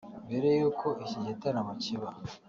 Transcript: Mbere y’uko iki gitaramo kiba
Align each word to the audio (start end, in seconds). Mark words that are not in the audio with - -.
Mbere 0.27 0.47
y’uko 0.57 0.87
iki 1.03 1.17
gitaramo 1.25 1.73
kiba 1.83 2.09